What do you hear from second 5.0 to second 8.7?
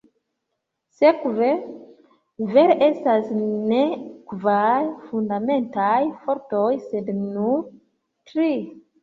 fundamentaj fortoj sed nur tri.